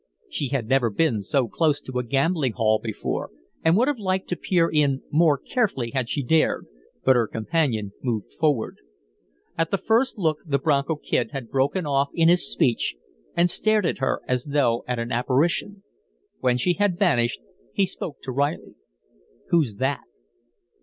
[0.31, 3.29] She had never been so close to a gambling hall before,
[3.63, 6.65] and would have liked to peer in more carefully had she dared,
[7.05, 8.77] but her companion moved forward.
[9.59, 12.95] At the first look the Bronco Kid had broken off in his speech
[13.37, 15.83] and stared at her as though at an apparition.
[16.39, 17.39] When she had vanished,
[17.71, 18.73] he spoke to Reilly:
[19.49, 20.01] "Who's that?"